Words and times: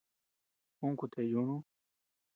Ún 0.85 0.93
kutea 0.99 1.25
yunu. 1.31 1.55